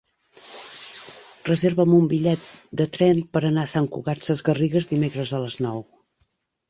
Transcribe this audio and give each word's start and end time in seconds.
Reserva'm 1.49 1.93
un 1.97 2.07
bitllet 2.13 2.47
de 2.83 2.87
tren 2.95 3.21
per 3.37 3.43
anar 3.51 3.67
a 3.67 3.71
Sant 3.75 3.91
Cugat 3.97 4.29
Sesgarrigues 4.31 4.93
dimecres 4.95 5.35
a 5.35 5.43
les 5.45 5.59
nou. 5.67 5.85